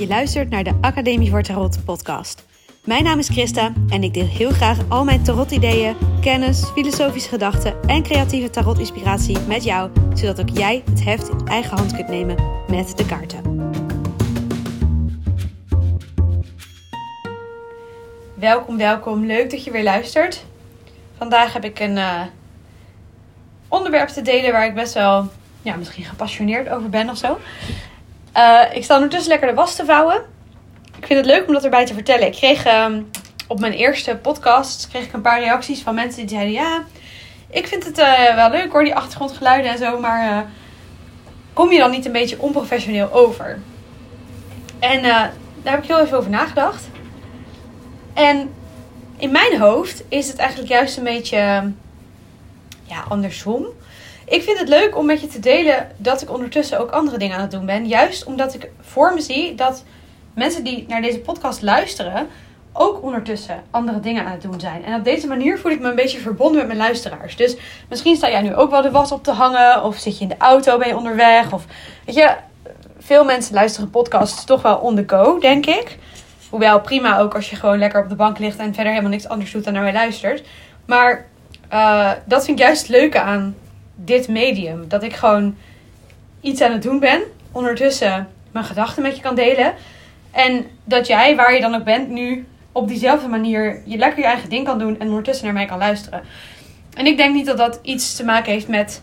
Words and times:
Je 0.00 0.06
luistert 0.06 0.50
naar 0.50 0.64
de 0.64 0.78
Academie 0.80 1.30
voor 1.30 1.42
Tarot 1.42 1.84
podcast. 1.84 2.46
Mijn 2.84 3.04
naam 3.04 3.18
is 3.18 3.28
Christa 3.28 3.72
en 3.88 4.02
ik 4.02 4.14
deel 4.14 4.26
heel 4.26 4.50
graag 4.50 4.78
al 4.88 5.04
mijn 5.04 5.22
tarot-ideeën, 5.22 5.96
kennis, 6.20 6.64
filosofische 6.64 7.28
gedachten 7.28 7.82
en 7.82 8.02
creatieve 8.02 8.50
tarot-inspiratie 8.50 9.38
met 9.38 9.64
jou, 9.64 9.90
zodat 10.14 10.40
ook 10.40 10.48
jij 10.48 10.82
het 10.90 11.04
heft 11.04 11.28
in 11.28 11.46
eigen 11.46 11.76
hand 11.76 11.94
kunt 11.94 12.08
nemen 12.08 12.36
met 12.68 12.96
de 12.96 13.06
kaarten. 13.06 13.70
Welkom, 18.34 18.76
welkom. 18.76 19.26
Leuk 19.26 19.50
dat 19.50 19.64
je 19.64 19.70
weer 19.70 19.84
luistert. 19.84 20.44
Vandaag 21.16 21.52
heb 21.52 21.64
ik 21.64 21.80
een 21.80 21.96
uh, 21.96 22.22
onderwerp 23.68 24.08
te 24.08 24.22
delen 24.22 24.52
waar 24.52 24.66
ik 24.66 24.74
best 24.74 24.94
wel, 24.94 25.28
ja, 25.62 25.76
misschien 25.76 26.04
gepassioneerd 26.04 26.68
over 26.68 26.88
ben 26.88 27.10
of 27.10 27.16
zo. 27.16 27.38
Uh, 28.36 28.62
ik 28.72 28.84
sta 28.84 28.94
ondertussen 28.94 29.30
lekker 29.30 29.48
de 29.48 29.54
was 29.54 29.76
te 29.76 29.84
vouwen. 29.84 30.22
Ik 30.96 31.06
vind 31.06 31.18
het 31.18 31.28
leuk 31.28 31.46
om 31.46 31.52
dat 31.52 31.64
erbij 31.64 31.86
te 31.86 31.94
vertellen. 31.94 32.26
Ik 32.26 32.32
kreeg 32.32 32.84
um, 32.84 33.10
op 33.46 33.60
mijn 33.60 33.72
eerste 33.72 34.16
podcast 34.16 34.88
kreeg 34.88 35.04
ik 35.04 35.12
een 35.12 35.20
paar 35.20 35.40
reacties 35.40 35.82
van 35.82 35.94
mensen 35.94 36.20
die 36.20 36.28
zeiden: 36.28 36.52
Ja, 36.52 36.82
ik 37.50 37.66
vind 37.66 37.84
het 37.84 37.98
uh, 37.98 38.34
wel 38.34 38.50
leuk 38.50 38.72
hoor, 38.72 38.84
die 38.84 38.94
achtergrondgeluiden 38.94 39.70
en 39.70 39.78
zo, 39.78 40.00
maar 40.00 40.30
uh, 40.30 40.38
kom 41.52 41.72
je 41.72 41.78
dan 41.78 41.90
niet 41.90 42.06
een 42.06 42.12
beetje 42.12 42.40
onprofessioneel 42.40 43.12
over? 43.12 43.58
En 44.78 45.02
daar 45.02 45.72
heb 45.72 45.82
ik 45.82 45.88
heel 45.88 46.00
even 46.00 46.18
over 46.18 46.30
nagedacht. 46.30 46.88
En 48.14 48.50
in 49.16 49.32
mijn 49.32 49.60
hoofd 49.60 50.02
is 50.08 50.28
het 50.28 50.36
eigenlijk 50.36 50.70
juist 50.70 50.96
een 50.96 51.04
beetje 51.04 51.72
ja, 52.82 53.04
andersom. 53.08 53.66
Ik 54.30 54.42
vind 54.42 54.58
het 54.58 54.68
leuk 54.68 54.96
om 54.96 55.06
met 55.06 55.20
je 55.20 55.26
te 55.26 55.40
delen 55.40 55.88
dat 55.96 56.22
ik 56.22 56.30
ondertussen 56.30 56.78
ook 56.80 56.90
andere 56.90 57.18
dingen 57.18 57.36
aan 57.36 57.42
het 57.42 57.50
doen 57.50 57.66
ben. 57.66 57.86
Juist 57.86 58.24
omdat 58.24 58.54
ik 58.54 58.70
voor 58.80 59.14
me 59.14 59.20
zie 59.20 59.54
dat 59.54 59.84
mensen 60.34 60.64
die 60.64 60.84
naar 60.88 61.02
deze 61.02 61.18
podcast 61.18 61.62
luisteren 61.62 62.28
ook 62.72 63.02
ondertussen 63.02 63.62
andere 63.70 64.00
dingen 64.00 64.24
aan 64.24 64.32
het 64.32 64.42
doen 64.42 64.60
zijn. 64.60 64.84
En 64.84 64.94
op 64.94 65.04
deze 65.04 65.26
manier 65.26 65.58
voel 65.58 65.72
ik 65.72 65.80
me 65.80 65.88
een 65.88 65.94
beetje 65.94 66.18
verbonden 66.18 66.56
met 66.56 66.66
mijn 66.66 66.78
luisteraars. 66.78 67.36
Dus 67.36 67.56
misschien 67.88 68.16
sta 68.16 68.30
jij 68.30 68.40
nu 68.40 68.54
ook 68.54 68.70
wel 68.70 68.82
de 68.82 68.90
was 68.90 69.12
op 69.12 69.24
te 69.24 69.32
hangen. 69.32 69.84
Of 69.84 69.96
zit 69.96 70.16
je 70.16 70.22
in 70.22 70.28
de 70.28 70.36
auto, 70.38 70.78
ben 70.78 70.88
je 70.88 70.96
onderweg. 70.96 71.52
Of 71.52 71.64
weet 72.04 72.14
je, 72.14 72.36
veel 72.98 73.24
mensen 73.24 73.54
luisteren 73.54 73.90
podcasts 73.90 74.44
toch 74.44 74.62
wel 74.62 74.76
on 74.76 74.96
the 74.96 75.04
go, 75.06 75.38
denk 75.38 75.66
ik. 75.66 75.98
Hoewel 76.50 76.80
prima 76.80 77.18
ook 77.18 77.34
als 77.34 77.50
je 77.50 77.56
gewoon 77.56 77.78
lekker 77.78 78.02
op 78.02 78.08
de 78.08 78.14
bank 78.14 78.38
ligt 78.38 78.58
en 78.58 78.74
verder 78.74 78.92
helemaal 78.92 79.12
niks 79.12 79.28
anders 79.28 79.52
doet 79.52 79.64
dan 79.64 79.72
naar 79.72 79.82
mij 79.82 79.92
luistert. 79.92 80.42
Maar 80.86 81.26
uh, 81.72 82.10
dat 82.24 82.44
vind 82.44 82.58
ik 82.58 82.64
juist 82.64 82.82
het 82.82 82.90
leuke 82.90 83.20
aan 83.20 83.54
dit 84.04 84.28
medium. 84.28 84.88
Dat 84.88 85.02
ik 85.02 85.14
gewoon 85.14 85.56
iets 86.40 86.60
aan 86.60 86.72
het 86.72 86.82
doen 86.82 86.98
ben. 86.98 87.22
Ondertussen 87.52 88.28
mijn 88.52 88.64
gedachten 88.64 89.02
met 89.02 89.16
je 89.16 89.22
kan 89.22 89.34
delen. 89.34 89.74
En 90.30 90.66
dat 90.84 91.06
jij, 91.06 91.36
waar 91.36 91.54
je 91.54 91.60
dan 91.60 91.74
ook 91.74 91.84
bent, 91.84 92.08
nu 92.08 92.46
op 92.72 92.88
diezelfde 92.88 93.28
manier 93.28 93.82
je 93.84 93.96
lekker 93.96 94.18
je 94.18 94.26
eigen 94.26 94.48
ding 94.48 94.64
kan 94.64 94.78
doen. 94.78 95.00
En 95.00 95.08
ondertussen 95.08 95.44
naar 95.44 95.54
mij 95.54 95.66
kan 95.66 95.78
luisteren. 95.78 96.22
En 96.94 97.06
ik 97.06 97.16
denk 97.16 97.34
niet 97.34 97.46
dat 97.46 97.56
dat 97.56 97.78
iets 97.82 98.16
te 98.16 98.24
maken 98.24 98.52
heeft 98.52 98.68
met 98.68 99.02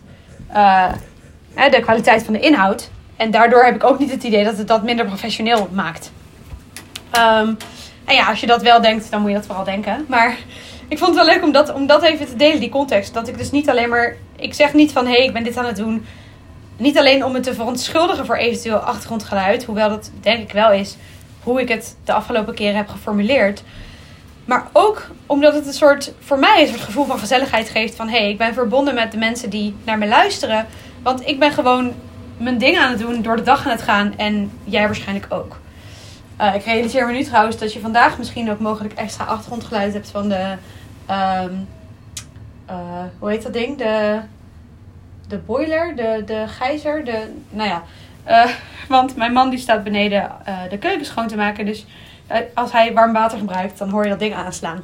uh, 0.52 0.92
de 1.70 1.80
kwaliteit 1.80 2.22
van 2.24 2.32
de 2.32 2.40
inhoud. 2.40 2.90
En 3.16 3.30
daardoor 3.30 3.64
heb 3.64 3.74
ik 3.74 3.84
ook 3.84 3.98
niet 3.98 4.10
het 4.10 4.22
idee 4.22 4.44
dat 4.44 4.58
het 4.58 4.68
dat 4.68 4.82
minder 4.82 5.06
professioneel 5.06 5.68
maakt. 5.72 6.12
Um, 7.16 7.56
en 8.04 8.14
ja, 8.14 8.28
als 8.28 8.40
je 8.40 8.46
dat 8.46 8.62
wel 8.62 8.80
denkt, 8.80 9.10
dan 9.10 9.20
moet 9.20 9.30
je 9.30 9.36
dat 9.36 9.46
vooral 9.46 9.64
denken. 9.64 10.04
Maar 10.08 10.36
ik 10.88 10.98
vond 10.98 11.14
het 11.14 11.24
wel 11.24 11.34
leuk 11.34 11.44
om 11.44 11.52
dat, 11.52 11.72
om 11.72 11.86
dat 11.86 12.02
even 12.02 12.26
te 12.26 12.36
delen, 12.36 12.60
die 12.60 12.68
context. 12.68 13.14
Dat 13.14 13.28
ik 13.28 13.38
dus 13.38 13.50
niet 13.50 13.70
alleen 13.70 13.88
maar. 13.88 14.16
Ik 14.36 14.54
zeg 14.54 14.74
niet 14.74 14.92
van 14.92 15.06
hé, 15.06 15.12
hey, 15.12 15.24
ik 15.24 15.32
ben 15.32 15.44
dit 15.44 15.56
aan 15.56 15.64
het 15.64 15.76
doen. 15.76 16.06
Niet 16.76 16.98
alleen 16.98 17.24
om 17.24 17.32
me 17.32 17.40
te 17.40 17.54
verontschuldigen 17.54 18.26
voor 18.26 18.36
eventueel 18.36 18.76
achtergrondgeluid. 18.76 19.64
Hoewel 19.64 19.88
dat 19.88 20.10
denk 20.20 20.42
ik 20.42 20.52
wel 20.52 20.72
is 20.72 20.96
hoe 21.42 21.60
ik 21.60 21.68
het 21.68 21.96
de 22.04 22.12
afgelopen 22.12 22.54
keren 22.54 22.76
heb 22.76 22.88
geformuleerd. 22.88 23.62
Maar 24.44 24.68
ook 24.72 25.06
omdat 25.26 25.54
het 25.54 25.66
een 25.66 25.72
soort, 25.72 26.12
voor 26.18 26.38
mij 26.38 26.60
een 26.62 26.68
soort 26.68 26.80
gevoel 26.80 27.04
van 27.04 27.18
gezelligheid 27.18 27.68
geeft. 27.68 27.94
Van 27.94 28.08
hé, 28.08 28.18
hey, 28.18 28.30
ik 28.30 28.38
ben 28.38 28.54
verbonden 28.54 28.94
met 28.94 29.12
de 29.12 29.18
mensen 29.18 29.50
die 29.50 29.74
naar 29.84 29.98
me 29.98 30.06
luisteren. 30.06 30.66
Want 31.02 31.26
ik 31.26 31.38
ben 31.38 31.52
gewoon 31.52 31.92
mijn 32.36 32.58
ding 32.58 32.78
aan 32.78 32.90
het 32.90 32.98
doen, 32.98 33.22
door 33.22 33.36
de 33.36 33.42
dag 33.42 33.64
aan 33.64 33.70
het 33.70 33.82
gaan. 33.82 34.14
En 34.16 34.50
jij 34.64 34.86
waarschijnlijk 34.86 35.26
ook. 35.28 35.58
Uh, 36.40 36.54
ik 36.54 36.64
realiseer 36.64 37.06
me 37.06 37.12
nu 37.12 37.24
trouwens 37.24 37.58
dat 37.58 37.72
je 37.72 37.80
vandaag 37.80 38.18
misschien 38.18 38.50
ook 38.50 38.58
mogelijk 38.58 38.94
extra 38.94 39.24
achtergrondgeluid 39.24 39.92
hebt 39.92 40.10
van 40.10 40.28
de 40.28 40.56
Um, 41.10 41.68
uh, 42.70 43.04
hoe 43.18 43.30
heet 43.30 43.42
dat 43.42 43.52
ding? 43.52 43.78
De, 43.78 44.20
de 45.28 45.38
boiler, 45.38 45.96
de, 45.96 46.22
de 46.26 46.44
gijzer, 46.46 47.04
de, 47.04 47.32
nou 47.50 47.68
ja. 47.68 47.82
Uh, 48.28 48.52
want 48.88 49.16
mijn 49.16 49.32
man 49.32 49.50
die 49.50 49.58
staat 49.58 49.84
beneden 49.84 50.30
uh, 50.48 50.58
de 50.70 50.78
keuken 50.78 51.06
schoon 51.06 51.28
te 51.28 51.36
maken. 51.36 51.66
Dus 51.66 51.86
als 52.54 52.72
hij 52.72 52.92
warm 52.92 53.12
water 53.12 53.38
gebruikt, 53.38 53.78
dan 53.78 53.90
hoor 53.90 54.02
je 54.02 54.10
dat 54.10 54.18
ding 54.18 54.34
aanslaan. 54.34 54.82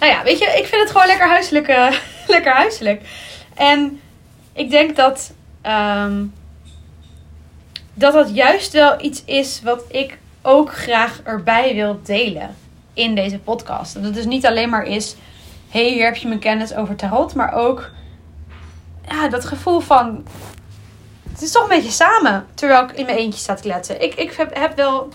Nou 0.00 0.12
ja, 0.12 0.22
weet 0.22 0.38
je, 0.38 0.44
ik 0.44 0.66
vind 0.66 0.82
het 0.82 0.90
gewoon 0.90 1.06
lekker 1.06 1.28
huiselijk. 1.28 1.66
lekker 2.26 2.52
huiselijk. 2.52 3.02
En 3.54 4.00
ik 4.52 4.70
denk 4.70 4.96
dat, 4.96 5.32
um, 5.66 6.32
dat 7.94 8.12
dat 8.12 8.34
juist 8.34 8.72
wel 8.72 9.04
iets 9.04 9.24
is 9.24 9.62
wat 9.62 9.84
ik 9.88 10.18
ook 10.42 10.72
graag 10.72 11.20
erbij 11.24 11.74
wil 11.74 12.00
delen 12.02 12.54
in 12.94 13.14
deze 13.14 13.38
podcast. 13.38 13.94
Dat 13.94 14.04
het 14.04 14.14
dus 14.14 14.24
niet 14.24 14.46
alleen 14.46 14.68
maar 14.68 14.86
is: 14.86 15.16
hey, 15.68 15.90
hier 15.90 16.04
heb 16.04 16.16
je 16.16 16.28
mijn 16.28 16.40
kennis 16.40 16.74
over 16.74 16.96
tarot, 16.96 17.34
maar 17.34 17.54
ook 17.54 17.90
ja, 19.08 19.28
dat 19.28 19.44
gevoel 19.44 19.80
van. 19.80 20.26
Het 21.32 21.42
is 21.42 21.52
toch 21.52 21.62
een 21.62 21.68
beetje 21.68 21.90
samen 21.90 22.46
terwijl 22.54 22.82
ik 22.82 22.90
in 22.90 23.04
mijn 23.04 23.16
eentje 23.16 23.40
sta 23.40 23.54
te 23.54 23.62
kletsen. 23.62 24.02
Ik, 24.02 24.14
ik 24.14 24.32
heb, 24.32 24.56
heb 24.58 24.76
wel. 24.76 25.08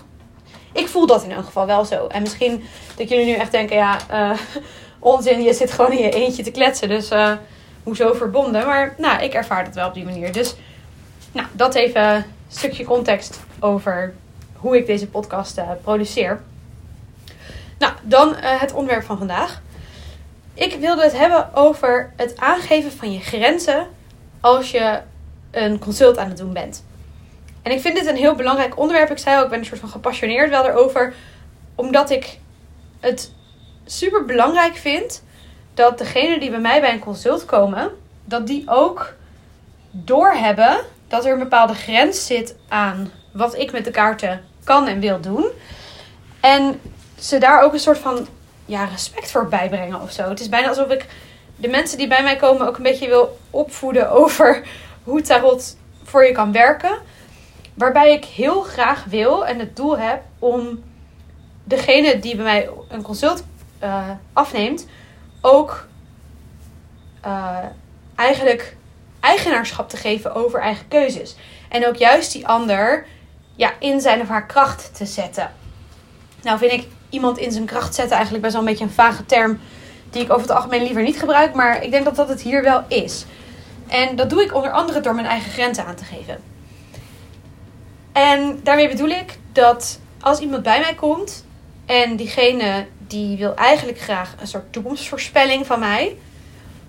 Ik 0.72 0.88
voel 0.88 1.06
dat 1.06 1.24
in 1.24 1.32
elk 1.32 1.44
geval 1.44 1.66
wel 1.66 1.84
zo. 1.84 2.06
En 2.06 2.22
misschien 2.22 2.64
dat 2.96 3.08
jullie 3.08 3.26
nu 3.26 3.32
echt 3.32 3.50
denken: 3.50 3.76
ja, 3.76 3.98
uh, 4.12 4.38
onzin, 4.98 5.42
je 5.42 5.54
zit 5.54 5.72
gewoon 5.72 5.92
in 5.92 6.02
je 6.02 6.10
eentje 6.10 6.42
te 6.42 6.50
kletsen. 6.50 6.88
Dus 6.88 7.10
uh, 7.10 7.32
hoezo 7.82 8.12
verbonden? 8.12 8.66
Maar 8.66 8.94
nou, 8.98 9.22
ik 9.22 9.34
ervaar 9.34 9.64
dat 9.64 9.74
wel 9.74 9.88
op 9.88 9.94
die 9.94 10.04
manier. 10.04 10.32
Dus 10.32 10.54
nou, 11.32 11.46
dat 11.52 11.74
even 11.74 12.14
een 12.14 12.24
stukje 12.48 12.84
context 12.84 13.40
over 13.60 14.14
hoe 14.52 14.76
ik 14.76 14.86
deze 14.86 15.06
podcast 15.06 15.58
uh, 15.58 15.70
produceer. 15.82 16.40
Nou, 17.78 17.92
dan 18.02 18.28
uh, 18.28 18.60
het 18.60 18.72
onderwerp 18.72 19.04
van 19.04 19.18
vandaag. 19.18 19.62
Ik 20.54 20.74
wilde 20.80 21.02
het 21.02 21.18
hebben 21.18 21.54
over 21.54 22.12
het 22.16 22.36
aangeven 22.36 22.92
van 22.92 23.12
je 23.12 23.20
grenzen 23.20 23.86
als 24.40 24.70
je 24.70 25.00
een 25.50 25.78
consult 25.78 26.18
aan 26.18 26.28
het 26.28 26.36
doen 26.36 26.52
bent. 26.52 26.84
En 27.62 27.72
ik 27.72 27.80
vind 27.80 27.96
dit 27.96 28.06
een 28.06 28.16
heel 28.16 28.34
belangrijk 28.34 28.78
onderwerp. 28.78 29.10
Ik 29.10 29.18
zei 29.18 29.36
al, 29.36 29.42
ik 29.42 29.50
ben 29.50 29.58
een 29.58 29.64
soort 29.64 29.80
van 29.80 29.88
gepassioneerd 29.88 30.50
wel 30.50 30.66
erover. 30.66 31.14
Omdat 31.74 32.10
ik 32.10 32.38
het 33.00 33.32
super 33.84 34.24
belangrijk 34.24 34.76
vind 34.76 35.22
dat 35.74 35.98
degene 35.98 36.40
die 36.40 36.50
bij 36.50 36.60
mij 36.60 36.80
bij 36.80 36.92
een 36.92 36.98
consult 36.98 37.44
komen, 37.44 37.90
dat 38.24 38.46
die 38.46 38.64
ook 38.66 39.14
doorhebben 39.90 40.78
dat 41.08 41.24
er 41.24 41.32
een 41.32 41.38
bepaalde 41.38 41.74
grens 41.74 42.26
zit 42.26 42.56
aan 42.68 43.10
wat 43.32 43.58
ik 43.58 43.72
met 43.72 43.84
de 43.84 43.90
kaarten 43.90 44.44
kan 44.64 44.86
en 44.86 45.00
wil 45.00 45.20
doen. 45.20 45.46
En 46.40 46.80
ze 47.20 47.38
daar 47.38 47.62
ook 47.62 47.72
een 47.72 47.78
soort 47.78 47.98
van 47.98 48.26
ja, 48.64 48.84
respect 48.84 49.30
voor 49.30 49.48
bijbrengen 49.48 50.00
of 50.00 50.12
zo. 50.12 50.28
Het 50.28 50.40
is 50.40 50.48
bijna 50.48 50.68
alsof 50.68 50.90
ik 50.90 51.06
de 51.56 51.68
mensen 51.68 51.98
die 51.98 52.08
bij 52.08 52.22
mij 52.22 52.36
komen 52.36 52.66
ook 52.66 52.76
een 52.76 52.82
beetje 52.82 53.08
wil 53.08 53.38
opvoeden 53.50 54.10
over 54.20 54.62
hoe 55.04 55.20
tarot 55.20 55.76
voor 56.02 56.24
je 56.24 56.32
kan 56.32 56.52
werken. 56.52 56.98
Waarbij 57.74 58.12
ik 58.12 58.24
heel 58.24 58.62
graag 58.62 59.04
wil 59.04 59.46
en 59.46 59.58
het 59.58 59.76
doel 59.76 59.98
heb 59.98 60.22
om 60.38 60.82
degene 61.64 62.18
die 62.18 62.36
bij 62.36 62.44
mij 62.44 62.68
een 62.88 63.02
consult 63.02 63.44
uh, 63.82 64.10
afneemt, 64.32 64.86
ook 65.40 65.86
uh, 67.26 67.58
eigenlijk 68.14 68.76
eigenaarschap 69.20 69.88
te 69.88 69.96
geven 69.96 70.34
over 70.34 70.60
eigen 70.60 70.88
keuzes. 70.88 71.36
En 71.68 71.86
ook 71.86 71.96
juist 71.96 72.32
die 72.32 72.46
ander 72.46 73.06
ja, 73.56 73.72
in 73.78 74.00
zijn 74.00 74.20
of 74.20 74.28
haar 74.28 74.46
kracht 74.46 74.94
te 74.94 75.06
zetten. 75.06 75.52
Nou 76.42 76.58
vind 76.58 76.72
ik 76.72 76.86
iemand 77.10 77.38
in 77.38 77.52
zijn 77.52 77.64
kracht 77.64 77.94
zetten 77.94 78.14
eigenlijk 78.14 78.42
best 78.42 78.54
wel 78.54 78.62
een 78.62 78.70
beetje 78.70 78.84
een 78.84 78.90
vage 78.90 79.26
term 79.26 79.60
die 80.10 80.22
ik 80.22 80.30
over 80.30 80.42
het 80.42 80.56
algemeen 80.56 80.82
liever 80.82 81.02
niet 81.02 81.18
gebruik, 81.18 81.54
maar 81.54 81.82
ik 81.82 81.90
denk 81.90 82.04
dat 82.04 82.16
dat 82.16 82.28
het 82.28 82.42
hier 82.42 82.62
wel 82.62 82.84
is. 82.88 83.24
En 83.86 84.16
dat 84.16 84.30
doe 84.30 84.42
ik 84.42 84.54
onder 84.54 84.70
andere 84.70 85.00
door 85.00 85.14
mijn 85.14 85.26
eigen 85.26 85.50
grenzen 85.50 85.84
aan 85.84 85.94
te 85.94 86.04
geven. 86.04 86.40
En 88.12 88.60
daarmee 88.62 88.88
bedoel 88.88 89.08
ik 89.08 89.38
dat 89.52 90.00
als 90.20 90.38
iemand 90.38 90.62
bij 90.62 90.80
mij 90.80 90.94
komt 90.94 91.44
en 91.86 92.16
diegene 92.16 92.86
die 92.98 93.36
wil 93.36 93.54
eigenlijk 93.54 93.98
graag 93.98 94.34
een 94.40 94.46
soort 94.46 94.72
toekomstvoorspelling 94.72 95.66
van 95.66 95.78
mij, 95.78 96.16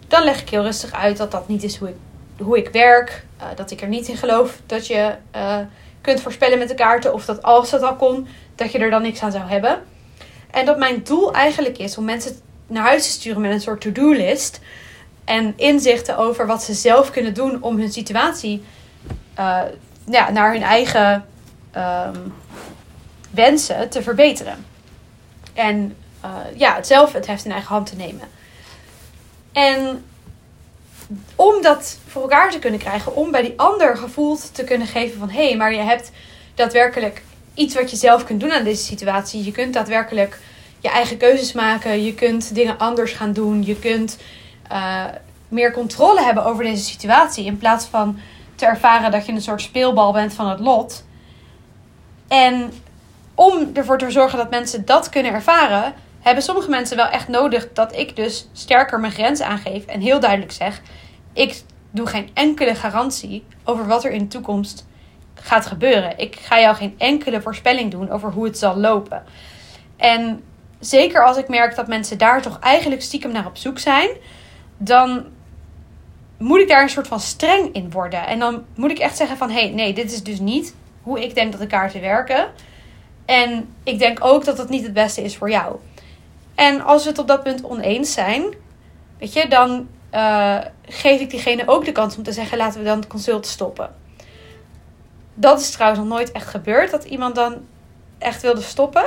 dan 0.07 0.23
leg 0.23 0.41
ik 0.41 0.49
heel 0.49 0.63
rustig 0.63 0.91
uit 0.91 1.17
dat 1.17 1.31
dat 1.31 1.47
niet 1.47 1.63
is 1.63 1.77
hoe 1.77 1.89
ik, 1.89 1.95
hoe 2.37 2.57
ik 2.57 2.69
werk, 2.69 3.25
uh, 3.39 3.45
dat 3.55 3.71
ik 3.71 3.81
er 3.81 3.87
niet 3.87 4.07
in 4.07 4.17
geloof 4.17 4.61
dat 4.65 4.87
je 4.87 5.15
uh, 5.35 5.57
kunt 6.01 6.21
voorspellen 6.21 6.57
met 6.57 6.67
de 6.67 6.73
kaarten 6.73 7.13
of 7.13 7.25
dat 7.25 7.43
als 7.43 7.69
dat 7.69 7.81
al 7.81 7.95
kon, 7.95 8.27
dat 8.55 8.71
je 8.71 8.79
er 8.79 8.89
dan 8.89 9.01
niks 9.01 9.21
aan 9.21 9.31
zou 9.31 9.49
hebben. 9.49 9.83
En 10.59 10.65
dat 10.65 10.77
mijn 10.77 11.03
doel 11.03 11.33
eigenlijk 11.33 11.77
is 11.77 11.97
om 11.97 12.05
mensen 12.05 12.39
naar 12.67 12.83
huis 12.83 13.03
te 13.03 13.09
sturen 13.09 13.41
met 13.41 13.51
een 13.51 13.61
soort 13.61 13.81
to-do-list. 13.81 14.59
En 15.25 15.53
inzichten 15.55 16.17
over 16.17 16.47
wat 16.47 16.63
ze 16.63 16.73
zelf 16.73 17.11
kunnen 17.11 17.33
doen 17.33 17.61
om 17.61 17.77
hun 17.77 17.91
situatie 17.91 18.63
uh, 19.39 19.61
ja, 20.09 20.29
naar 20.31 20.51
hun 20.51 20.63
eigen 20.63 21.25
um, 21.77 22.33
wensen 23.31 23.89
te 23.89 24.01
verbeteren. 24.01 24.65
En 25.53 25.95
uh, 26.25 26.31
ja, 26.55 26.75
het 26.75 26.87
zelf 26.87 27.13
het 27.13 27.27
heft 27.27 27.45
in 27.45 27.51
eigen 27.51 27.69
hand 27.69 27.89
te 27.89 27.95
nemen. 27.95 28.27
En 29.51 30.05
om 31.35 31.61
dat 31.61 31.97
voor 32.07 32.21
elkaar 32.21 32.51
te 32.51 32.59
kunnen 32.59 32.79
krijgen, 32.79 33.15
om 33.15 33.31
bij 33.31 33.41
die 33.41 33.53
ander 33.55 33.97
gevoeld 33.97 34.55
te 34.55 34.63
kunnen 34.63 34.87
geven 34.87 35.19
van 35.19 35.29
hé, 35.29 35.47
hey, 35.47 35.57
maar 35.57 35.73
je 35.73 35.81
hebt 35.81 36.11
daadwerkelijk 36.55 37.21
iets 37.59 37.75
wat 37.75 37.89
je 37.89 37.97
zelf 37.97 38.23
kunt 38.23 38.39
doen 38.39 38.51
aan 38.51 38.63
deze 38.63 38.83
situatie. 38.83 39.43
Je 39.43 39.51
kunt 39.51 39.73
daadwerkelijk 39.73 40.39
je 40.79 40.89
eigen 40.89 41.17
keuzes 41.17 41.53
maken. 41.53 42.03
Je 42.03 42.13
kunt 42.13 42.55
dingen 42.55 42.77
anders 42.77 43.11
gaan 43.11 43.33
doen. 43.33 43.63
Je 43.63 43.75
kunt 43.79 44.17
uh, 44.71 45.05
meer 45.47 45.73
controle 45.73 46.21
hebben 46.21 46.45
over 46.45 46.63
deze 46.63 46.83
situatie. 46.83 47.45
In 47.45 47.57
plaats 47.57 47.85
van 47.85 48.19
te 48.55 48.65
ervaren 48.65 49.11
dat 49.11 49.25
je 49.25 49.31
een 49.31 49.41
soort 49.41 49.61
speelbal 49.61 50.13
bent 50.13 50.33
van 50.33 50.49
het 50.49 50.59
lot. 50.59 51.05
En 52.27 52.71
om 53.35 53.69
ervoor 53.73 53.97
te 53.97 54.11
zorgen 54.11 54.37
dat 54.37 54.49
mensen 54.49 54.85
dat 54.85 55.09
kunnen 55.09 55.33
ervaren, 55.33 55.93
hebben 56.19 56.43
sommige 56.43 56.69
mensen 56.69 56.97
wel 56.97 57.07
echt 57.07 57.27
nodig 57.27 57.67
dat 57.73 57.95
ik 57.95 58.15
dus 58.15 58.47
sterker 58.53 58.99
mijn 58.99 59.13
grenzen 59.13 59.45
aangeef 59.45 59.85
en 59.85 60.01
heel 60.01 60.19
duidelijk 60.19 60.51
zeg: 60.51 60.81
ik 61.33 61.61
doe 61.91 62.07
geen 62.07 62.29
enkele 62.33 62.75
garantie 62.75 63.45
over 63.63 63.87
wat 63.87 64.03
er 64.03 64.11
in 64.11 64.19
de 64.19 64.27
toekomst 64.27 64.87
gaat 65.41 65.65
gebeuren. 65.65 66.17
Ik 66.17 66.35
ga 66.35 66.59
jou 66.59 66.75
geen 66.75 66.95
enkele 66.97 67.41
voorspelling 67.41 67.91
doen 67.91 68.09
over 68.09 68.31
hoe 68.31 68.45
het 68.45 68.57
zal 68.57 68.77
lopen. 68.77 69.23
En 69.97 70.43
zeker 70.79 71.25
als 71.25 71.37
ik 71.37 71.47
merk 71.47 71.75
dat 71.75 71.87
mensen 71.87 72.17
daar 72.17 72.41
toch 72.41 72.59
eigenlijk 72.59 73.01
stiekem 73.01 73.31
naar 73.31 73.45
op 73.45 73.57
zoek 73.57 73.79
zijn, 73.79 74.09
dan 74.77 75.25
moet 76.37 76.59
ik 76.59 76.67
daar 76.67 76.81
een 76.81 76.89
soort 76.89 77.07
van 77.07 77.19
streng 77.19 77.73
in 77.73 77.91
worden. 77.91 78.27
En 78.27 78.39
dan 78.39 78.65
moet 78.75 78.91
ik 78.91 78.99
echt 78.99 79.17
zeggen 79.17 79.37
van, 79.37 79.49
hé, 79.49 79.59
hey, 79.59 79.69
nee, 79.69 79.93
dit 79.93 80.11
is 80.11 80.23
dus 80.23 80.39
niet 80.39 80.75
hoe 81.03 81.23
ik 81.23 81.35
denk 81.35 81.51
dat 81.51 81.61
de 81.61 81.67
kaarten 81.67 82.01
werken. 82.01 82.47
En 83.25 83.75
ik 83.83 83.99
denk 83.99 84.25
ook 84.25 84.45
dat 84.45 84.57
het 84.57 84.69
niet 84.69 84.83
het 84.83 84.93
beste 84.93 85.21
is 85.21 85.37
voor 85.37 85.49
jou. 85.49 85.75
En 86.55 86.81
als 86.81 87.03
we 87.03 87.09
het 87.09 87.19
op 87.19 87.27
dat 87.27 87.43
punt 87.43 87.63
oneens 87.63 88.13
zijn, 88.13 88.43
weet 89.17 89.33
je, 89.33 89.47
dan 89.47 89.87
uh, 90.13 90.57
geef 90.81 91.19
ik 91.19 91.29
diegene 91.29 91.63
ook 91.65 91.85
de 91.85 91.91
kans 91.91 92.17
om 92.17 92.23
te 92.23 92.31
zeggen: 92.31 92.57
laten 92.57 92.79
we 92.79 92.85
dan 92.85 92.99
het 92.99 93.07
consult 93.07 93.45
stoppen. 93.45 93.95
Dat 95.39 95.59
is 95.59 95.71
trouwens 95.71 96.01
nog 96.01 96.09
nooit 96.09 96.31
echt 96.31 96.47
gebeurd, 96.47 96.91
dat 96.91 97.03
iemand 97.03 97.35
dan 97.35 97.57
echt 98.17 98.41
wilde 98.41 98.61
stoppen. 98.61 99.03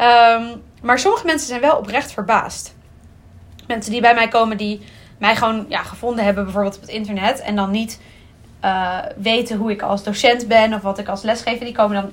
um, 0.00 0.62
maar 0.86 0.98
sommige 0.98 1.26
mensen 1.26 1.48
zijn 1.48 1.60
wel 1.60 1.76
oprecht 1.76 2.12
verbaasd. 2.12 2.74
Mensen 3.66 3.92
die 3.92 4.00
bij 4.00 4.14
mij 4.14 4.28
komen, 4.28 4.56
die 4.56 4.80
mij 5.18 5.36
gewoon 5.36 5.64
ja, 5.68 5.82
gevonden 5.82 6.24
hebben, 6.24 6.44
bijvoorbeeld 6.44 6.74
op 6.74 6.80
het 6.80 6.90
internet, 6.90 7.40
en 7.40 7.56
dan 7.56 7.70
niet 7.70 8.00
uh, 8.64 8.98
weten 9.16 9.56
hoe 9.56 9.70
ik 9.70 9.82
als 9.82 10.02
docent 10.02 10.48
ben 10.48 10.74
of 10.74 10.82
wat 10.82 10.98
ik 10.98 11.08
als 11.08 11.22
lesgever, 11.22 11.64
die 11.64 11.74
komen 11.74 12.02
dan 12.02 12.10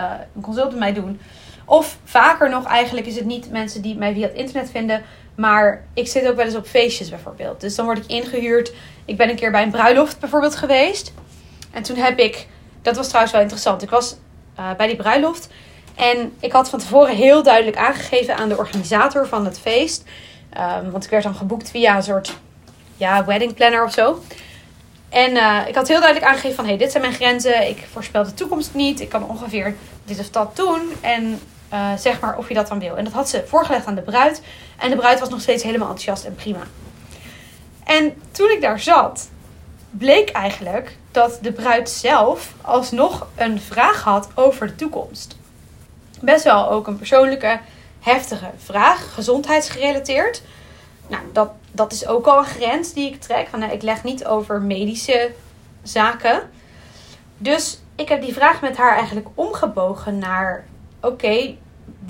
uh, 0.00 0.10
een 0.34 0.42
consult 0.42 0.70
met 0.70 0.78
mij 0.78 0.92
doen. 0.92 1.20
Of 1.64 1.98
vaker 2.04 2.50
nog, 2.50 2.66
eigenlijk 2.66 3.06
is 3.06 3.16
het 3.16 3.24
niet 3.24 3.50
mensen 3.50 3.82
die 3.82 3.96
mij 3.96 4.12
via 4.12 4.26
het 4.26 4.36
internet 4.36 4.70
vinden, 4.70 5.02
maar 5.34 5.84
ik 5.94 6.06
zit 6.06 6.28
ook 6.28 6.36
wel 6.36 6.44
eens 6.44 6.56
op 6.56 6.66
feestjes 6.66 7.08
bijvoorbeeld. 7.08 7.60
Dus 7.60 7.74
dan 7.74 7.84
word 7.84 7.98
ik 7.98 8.06
ingehuurd. 8.06 8.72
Ik 9.04 9.16
ben 9.16 9.28
een 9.28 9.36
keer 9.36 9.50
bij 9.50 9.62
een 9.62 9.70
bruiloft 9.70 10.20
bijvoorbeeld 10.20 10.56
geweest. 10.56 11.12
En 11.72 11.82
toen 11.82 11.96
heb 11.96 12.18
ik, 12.18 12.46
dat 12.82 12.96
was 12.96 13.06
trouwens 13.06 13.32
wel 13.32 13.42
interessant. 13.42 13.82
Ik 13.82 13.90
was 13.90 14.16
uh, 14.58 14.74
bij 14.76 14.86
die 14.86 14.96
bruiloft. 14.96 15.48
En 15.94 16.32
ik 16.40 16.52
had 16.52 16.70
van 16.70 16.78
tevoren 16.78 17.16
heel 17.16 17.42
duidelijk 17.42 17.76
aangegeven 17.76 18.36
aan 18.36 18.48
de 18.48 18.56
organisator 18.56 19.26
van 19.26 19.44
het 19.44 19.60
feest. 19.60 20.04
Um, 20.58 20.90
want 20.90 21.04
ik 21.04 21.10
werd 21.10 21.22
dan 21.22 21.34
geboekt 21.34 21.70
via 21.70 21.96
een 21.96 22.02
soort 22.02 22.36
ja, 22.96 23.24
wedding 23.24 23.54
planner 23.54 23.84
of 23.84 23.92
zo. 23.92 24.22
En 25.08 25.30
uh, 25.30 25.58
ik 25.66 25.74
had 25.74 25.88
heel 25.88 26.00
duidelijk 26.00 26.30
aangegeven 26.30 26.56
van... 26.56 26.66
Hey, 26.66 26.76
dit 26.76 26.90
zijn 26.90 27.02
mijn 27.02 27.14
grenzen. 27.14 27.68
Ik 27.68 27.86
voorspel 27.92 28.24
de 28.24 28.34
toekomst 28.34 28.74
niet. 28.74 29.00
Ik 29.00 29.08
kan 29.08 29.28
ongeveer 29.28 29.74
dit 30.04 30.18
of 30.18 30.30
dat 30.30 30.56
doen. 30.56 30.80
En 31.00 31.40
uh, 31.72 31.92
zeg 31.96 32.20
maar 32.20 32.38
of 32.38 32.48
je 32.48 32.54
dat 32.54 32.68
dan 32.68 32.78
wil. 32.78 32.96
En 32.96 33.04
dat 33.04 33.12
had 33.12 33.28
ze 33.28 33.44
voorgelegd 33.46 33.86
aan 33.86 33.94
de 33.94 34.02
bruid. 34.02 34.42
En 34.78 34.90
de 34.90 34.96
bruid 34.96 35.20
was 35.20 35.28
nog 35.28 35.40
steeds 35.40 35.62
helemaal 35.62 35.88
enthousiast 35.88 36.24
en 36.24 36.34
prima. 36.34 36.62
En 37.84 38.14
toen 38.30 38.50
ik 38.50 38.60
daar 38.60 38.80
zat, 38.80 39.28
bleek 39.90 40.30
eigenlijk 40.30 40.96
dat 41.12 41.38
de 41.42 41.52
bruid 41.52 41.90
zelf 41.90 42.54
alsnog 42.60 43.26
een 43.36 43.60
vraag 43.60 44.02
had 44.02 44.28
over 44.34 44.66
de 44.66 44.74
toekomst. 44.74 45.36
Best 46.20 46.44
wel 46.44 46.70
ook 46.70 46.86
een 46.86 46.96
persoonlijke, 46.96 47.60
heftige 48.00 48.50
vraag, 48.56 49.14
gezondheidsgerelateerd. 49.14 50.42
Nou, 51.06 51.22
dat, 51.32 51.50
dat 51.72 51.92
is 51.92 52.06
ook 52.06 52.26
al 52.26 52.38
een 52.38 52.44
grens 52.44 52.92
die 52.92 53.08
ik 53.08 53.20
trek. 53.20 53.48
Nou, 53.56 53.72
ik 53.72 53.82
leg 53.82 54.04
niet 54.04 54.24
over 54.24 54.62
medische 54.62 55.30
zaken. 55.82 56.50
Dus 57.38 57.80
ik 57.94 58.08
heb 58.08 58.22
die 58.22 58.32
vraag 58.32 58.60
met 58.60 58.76
haar 58.76 58.96
eigenlijk 58.96 59.28
omgebogen 59.34 60.18
naar: 60.18 60.64
oké, 61.00 61.54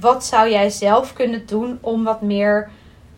wat 0.01 0.25
zou 0.25 0.51
jij 0.51 0.71
zelf 0.71 1.13
kunnen 1.13 1.47
doen 1.47 1.79
om 1.81 2.05
wat 2.05 2.23
meer 2.23 2.71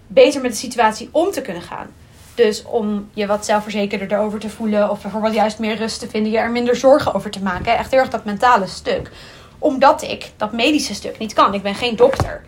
beter 0.07 0.41
met 0.41 0.51
de 0.51 0.57
situatie 0.57 1.09
om 1.13 1.31
te 1.31 1.43
kunnen 1.43 1.63
gaan? 1.63 1.91
Dus 2.35 2.63
om 2.65 3.09
je 3.13 3.27
wat 3.27 3.45
zelfverzekerder 3.45 4.13
erover 4.13 4.39
te 4.39 4.49
voelen. 4.49 4.91
Of 4.91 5.03
bijvoorbeeld 5.03 5.35
juist 5.35 5.59
meer 5.59 5.77
rust 5.77 6.01
te 6.01 6.09
vinden. 6.09 6.33
Je 6.33 6.39
er 6.39 6.51
minder 6.51 6.77
zorgen 6.77 7.15
over 7.15 7.31
te 7.31 7.43
maken. 7.43 7.77
Echt 7.77 7.91
heel 7.91 8.01
erg 8.01 8.11
dat 8.11 8.25
mentale 8.25 8.67
stuk. 8.67 9.11
Omdat 9.59 10.03
ik 10.03 10.31
dat 10.37 10.53
medische 10.53 10.95
stuk 10.95 11.19
niet 11.19 11.33
kan. 11.33 11.55
Ik 11.55 11.63
ben 11.63 11.75
geen 11.75 11.97
dokter. 11.97 12.45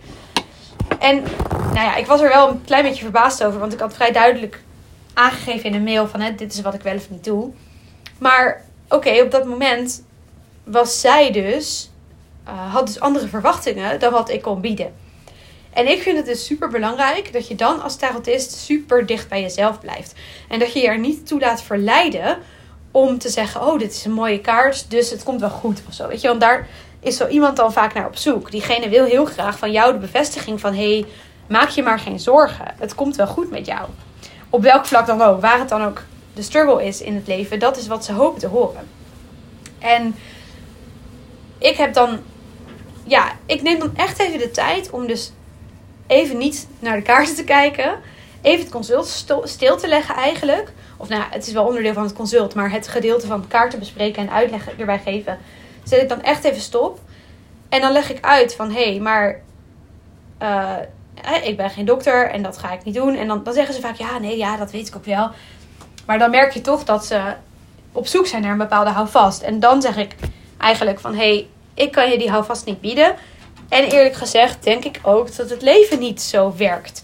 En 0.99 1.23
nou 1.51 1.87
ja, 1.87 1.97
ik 1.97 2.07
was 2.07 2.21
er 2.21 2.29
wel 2.29 2.49
een 2.49 2.65
klein 2.65 2.83
beetje 2.83 3.03
verbaasd 3.03 3.45
over. 3.45 3.61
Want 3.61 3.73
ik 3.73 3.81
had 3.81 3.95
vrij 3.95 4.13
duidelijk 4.13 4.63
aangegeven 5.15 5.65
in 5.65 5.75
een 5.75 5.85
mail 5.85 6.09
van... 6.09 6.21
Hè, 6.21 6.35
dit 6.35 6.53
is 6.53 6.61
wat 6.61 6.75
ik 6.75 6.83
wel 6.83 6.95
of 6.95 7.11
niet 7.11 7.25
doe. 7.25 7.51
Maar 8.19 8.63
oké, 8.89 9.23
op 9.23 9.31
dat 9.31 9.45
moment 9.45 10.05
was 10.65 11.01
zij 11.01 11.31
dus 11.31 11.91
uh, 12.49 12.73
had 12.73 12.87
dus 12.87 13.01
andere 13.01 13.29
verwachtingen 13.29 14.01
dan 14.01 14.13
wat 14.13 14.29
ik 14.29 14.43
kon 14.43 14.61
bieden. 14.61 14.95
En 15.77 15.91
ik 15.91 16.03
vind 16.03 16.17
het 16.17 16.27
dus 16.27 16.47
super 16.47 16.69
belangrijk 16.69 17.33
dat 17.33 17.49
je 17.49 17.55
dan 17.55 17.83
als 17.83 17.97
tarotist 17.97 18.53
super 18.53 19.07
dicht 19.07 19.29
bij 19.29 19.41
jezelf 19.41 19.81
blijft. 19.81 20.15
En 20.49 20.59
dat 20.59 20.73
je 20.73 20.81
je 20.81 20.87
er 20.87 20.99
niet 20.99 21.27
toe 21.27 21.41
laat 21.41 21.63
verleiden 21.63 22.39
om 22.91 23.19
te 23.19 23.29
zeggen: 23.29 23.67
Oh, 23.67 23.79
dit 23.79 23.93
is 23.93 24.05
een 24.05 24.13
mooie 24.13 24.41
kaart, 24.41 24.91
dus 24.91 25.11
het 25.11 25.23
komt 25.23 25.41
wel 25.41 25.51
goed 25.51 25.83
of 25.89 25.95
zo. 25.95 26.09
Weet 26.09 26.21
je, 26.21 26.29
want 26.29 26.41
daar 26.41 26.69
is 27.01 27.17
zo 27.17 27.27
iemand 27.27 27.57
dan 27.57 27.73
vaak 27.73 27.95
naar 27.95 28.07
op 28.07 28.17
zoek. 28.17 28.51
Diegene 28.51 28.89
wil 28.89 29.05
heel 29.05 29.25
graag 29.25 29.59
van 29.59 29.73
jou 29.73 29.93
de 29.93 29.99
bevestiging 29.99 30.61
van: 30.61 30.75
Hey, 30.75 31.05
maak 31.49 31.69
je 31.69 31.83
maar 31.83 31.99
geen 31.99 32.21
zorgen. 32.21 32.75
Het 32.79 32.95
komt 32.95 33.17
wel 33.17 33.27
goed 33.27 33.51
met 33.51 33.67
jou. 33.67 33.89
Op 34.51 34.63
welk 34.63 34.87
vlak 34.87 35.07
dan 35.07 35.23
ook, 35.23 35.41
waar 35.41 35.59
het 35.59 35.69
dan 35.69 35.85
ook 35.85 36.03
de 36.35 36.43
struggle 36.43 36.85
is 36.85 37.01
in 37.01 37.15
het 37.15 37.27
leven, 37.27 37.59
dat 37.59 37.77
is 37.77 37.87
wat 37.87 38.05
ze 38.05 38.13
hopen 38.13 38.41
te 38.41 38.47
horen. 38.47 38.89
En 39.79 40.15
ik 41.59 41.77
heb 41.77 41.95
dan 41.95 42.19
ja, 43.07 43.33
ik 43.47 43.63
neem 43.63 43.79
dan 43.79 43.97
echt 43.97 44.19
even 44.19 44.39
de 44.39 44.51
tijd 44.51 44.91
om 44.91 45.07
dus 45.07 45.33
even 46.07 46.39
niet 46.39 46.69
naar 46.79 46.97
de 46.97 47.03
kaarten 47.03 47.35
te 47.35 47.45
kijken. 47.45 47.99
Even 48.43 48.61
het 48.61 48.73
consult 48.73 49.27
stil 49.45 49.77
te 49.77 49.89
leggen 49.89 50.15
eigenlijk. 50.15 50.73
Of 50.97 51.09
nou, 51.09 51.23
het 51.31 51.47
is 51.47 51.53
wel 51.53 51.67
onderdeel 51.67 51.93
van 51.93 52.03
het 52.03 52.13
consult, 52.13 52.55
maar 52.55 52.71
het 52.71 52.89
gedeelte 52.89 53.27
van 53.27 53.49
kaarten 53.49 53.79
bespreken 53.79 54.23
en 54.23 54.35
uitleg 54.35 54.69
erbij 54.79 54.99
geven. 54.99 55.39
Zet 55.85 56.03
ik 56.03 56.09
dan 56.09 56.23
echt 56.23 56.45
even 56.45 56.61
stop. 56.61 57.01
En 57.69 57.81
dan 57.81 57.93
leg 57.93 58.11
ik 58.11 58.25
uit 58.25 58.55
van, 58.55 58.71
hé, 58.71 58.91
hey, 58.91 59.01
maar 59.01 59.41
uh, 60.43 60.77
ik 61.43 61.57
ben 61.57 61.71
geen 61.71 61.85
dokter 61.85 62.31
en 62.31 62.43
dat 62.43 62.59
ga 62.59 62.73
ik 62.73 62.85
niet 62.85 62.95
doen. 62.95 63.17
En 63.17 63.27
dan, 63.27 63.45
dan 63.45 63.55
zeggen 63.55 63.75
ze 63.75 63.81
vaak, 63.81 63.97
ja, 63.97 64.19
nee, 64.19 64.37
ja, 64.37 64.57
dat 64.57 64.71
weet 64.71 64.89
ik 64.89 64.97
ook 64.97 65.05
wel. 65.05 65.31
Maar 66.07 66.19
dan 66.19 66.31
merk 66.31 66.53
je 66.53 66.61
toch 66.61 66.85
dat 66.85 67.07
ze 67.07 67.35
op 67.93 68.07
zoek 68.07 68.27
zijn 68.27 68.43
naar 68.43 68.51
een 68.53 68.59
bepaalde 68.59 68.91
houvast. 68.91 69.43
En 69.43 69.61
dan 69.61 69.83
zeg 69.83 69.97
ik 69.97 70.15
eigenlijk 70.59 71.01
van, 71.01 71.15
hé, 71.15 71.29
hey, 71.29 71.49
ik 71.75 71.93
kan 71.93 72.11
je 72.11 72.19
die 72.19 72.31
houvast 72.31 72.67
niet 72.67 72.81
bieden. 72.81 73.15
En 73.69 73.85
eerlijk 73.85 74.15
gezegd 74.15 74.65
denk 74.65 74.85
ik 74.85 75.01
ook 75.03 75.37
dat 75.37 75.51
het 75.51 75.63
leven 75.63 75.99
niet 75.99 76.23
zo 76.23 76.55
werkt. 76.57 77.03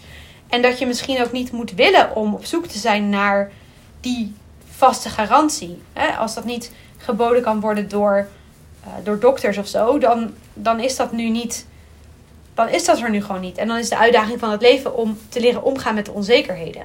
En 0.48 0.62
dat 0.62 0.78
je 0.78 0.86
misschien 0.86 1.22
ook 1.22 1.32
niet 1.32 1.52
moet 1.52 1.72
willen 1.74 2.14
om 2.14 2.34
op 2.34 2.44
zoek 2.44 2.66
te 2.66 2.78
zijn 2.78 3.08
naar 3.08 3.52
die 4.00 4.34
vaste 4.76 5.08
garantie. 5.08 5.82
Als 6.18 6.34
dat 6.34 6.44
niet 6.44 6.72
geboden 6.96 7.42
kan 7.42 7.60
worden 7.60 7.88
door, 7.88 8.26
uh, 8.86 8.92
door 9.04 9.18
dokters 9.18 9.58
of 9.58 9.66
zo, 9.66 9.98
dan, 9.98 10.34
dan 10.54 10.80
is 10.80 10.96
dat 10.96 11.12
nu 11.12 11.28
niet. 11.28 11.66
Dan 12.54 12.68
is 12.68 12.84
dat 12.84 13.00
er 13.00 13.10
nu 13.10 13.22
gewoon 13.22 13.40
niet. 13.40 13.58
En 13.58 13.68
dan 13.68 13.78
is 13.78 13.88
de 13.88 13.98
uitdaging 13.98 14.38
van 14.38 14.50
het 14.50 14.62
leven 14.62 14.96
om 14.96 15.18
te 15.28 15.40
leren 15.40 15.62
omgaan 15.62 15.94
met 15.94 16.06
de 16.06 16.12
onzekerheden. 16.12 16.82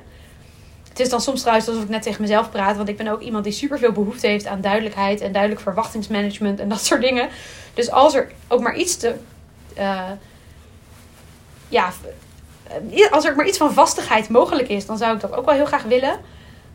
Het 0.89 0.99
is 0.99 1.09
dan 1.09 1.21
soms 1.21 1.39
trouwens 1.39 1.67
alsof 1.67 1.83
ik 1.83 1.89
net 1.89 2.01
tegen 2.01 2.21
mezelf 2.21 2.51
praat. 2.51 2.77
Want 2.77 2.89
ik 2.89 2.97
ben 2.97 3.07
ook 3.07 3.21
iemand 3.21 3.43
die 3.43 3.53
super 3.53 3.79
veel 3.79 3.91
behoefte 3.91 4.27
heeft 4.27 4.45
aan 4.45 4.61
duidelijkheid 4.61 5.21
en 5.21 5.31
duidelijk 5.31 5.61
verwachtingsmanagement 5.61 6.59
en 6.59 6.69
dat 6.69 6.85
soort 6.85 7.01
dingen. 7.01 7.29
Dus 7.73 7.91
als 7.91 8.13
er 8.15 8.31
ook 8.47 8.61
maar 8.61 8.75
iets 8.75 8.97
te. 8.97 9.15
Uh, 9.79 10.11
ja, 11.67 11.91
eh, 12.91 13.11
als 13.11 13.25
er 13.25 13.35
maar 13.35 13.47
iets 13.47 13.57
van 13.57 13.73
vastigheid 13.73 14.29
mogelijk 14.29 14.67
is, 14.67 14.85
dan 14.85 14.97
zou 14.97 15.15
ik 15.15 15.21
dat 15.21 15.35
ook 15.35 15.45
wel 15.45 15.55
heel 15.55 15.65
graag 15.65 15.83
willen. 15.83 16.19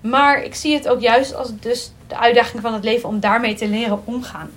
Maar 0.01 0.43
ik 0.43 0.55
zie 0.55 0.75
het 0.75 0.89
ook 0.89 1.01
juist 1.01 1.35
als 1.35 1.51
dus 1.61 1.93
de 2.09 2.19
uitdaging 2.19 2.63
van 2.63 2.73
het 2.73 2.85
leven 2.85 3.09
om 3.09 3.21
daarmee 3.21 3.55
te 3.55 3.69
leren 3.69 4.03
omgaan. 4.05 4.51